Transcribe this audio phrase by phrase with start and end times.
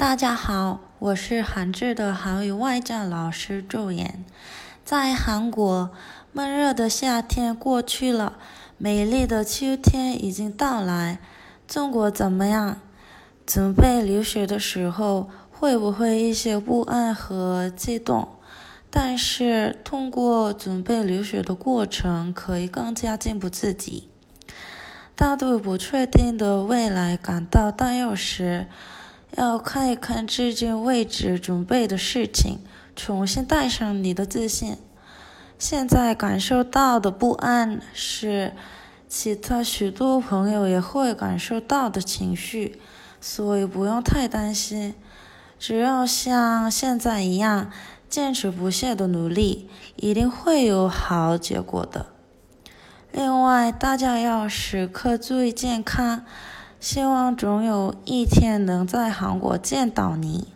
[0.00, 4.24] 大家好，我是韩志的韩语外教老师周岩。
[4.82, 5.90] 在韩国，
[6.32, 8.38] 闷热的夏天过去了，
[8.78, 11.18] 美丽的秋天已经到来。
[11.68, 12.80] 中国怎么样？
[13.44, 18.26] 准备留学的时候，会不会一些不安和激动？
[18.88, 24.08] 但是通过准备留学的过程，可以更加进步自己。
[25.14, 28.66] 当对不确定的未来感到担忧时，
[29.36, 32.58] 要看一看这件为止准备的事情，
[32.96, 34.76] 重新带上你的自信。
[35.58, 38.54] 现在感受到的不安是
[39.08, 42.80] 其他许多朋友也会感受到的情绪，
[43.20, 44.94] 所以不用太担心。
[45.58, 47.70] 只要像现在一样
[48.08, 52.06] 坚持不懈的努力，一定会有好结果的。
[53.12, 56.24] 另外，大家要时刻注意健康。
[56.80, 60.48] 希望总有一天能在韩国见到你。